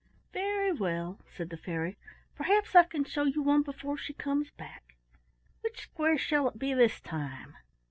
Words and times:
"Very 0.33 0.71
well," 0.71 1.19
said 1.31 1.51
the 1.51 1.57
fairy. 1.57 1.95
"Perhaps 2.33 2.73
I 2.75 2.85
can 2.85 3.03
show 3.03 3.25
you 3.25 3.43
one 3.43 3.61
before 3.61 3.97
she 3.99 4.13
comes 4.15 4.49
back. 4.49 4.95
Which 5.61 5.81
square 5.83 6.17
shall 6.17 6.47
it 6.49 6.57
be 6.57 6.73
this 6.73 6.99
time?" 6.99 7.53